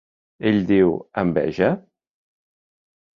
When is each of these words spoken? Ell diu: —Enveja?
Ell 0.51 0.63
diu: 0.69 0.95
—Enveja? 1.23 1.69